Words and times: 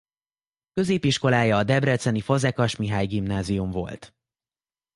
Középiskolája 0.73 1.57
a 1.57 1.63
debreceni 1.63 2.19
Fazekas 2.21 2.75
Mihály 2.75 3.05
Gimnázium 3.05 3.71
volt. 3.71 4.15